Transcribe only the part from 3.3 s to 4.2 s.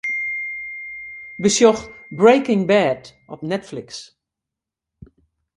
Netflix.